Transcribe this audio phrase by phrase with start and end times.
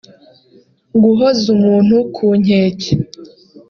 [1.03, 2.91] guhoza umuntu ku nkeke